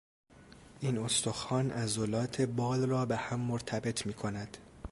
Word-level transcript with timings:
این 0.79 0.97
استخوان 0.97 1.71
عضلات 1.71 2.41
بال 2.41 2.85
را 2.89 3.05
بههم 3.05 3.39
مرتبط 3.39 4.05
میکند. 4.05 4.57